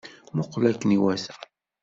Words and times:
Muqqel 0.35 0.63
akken 0.69 0.95
iwata! 0.97 1.33